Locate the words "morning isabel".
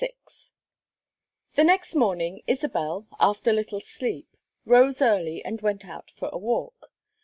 1.93-3.05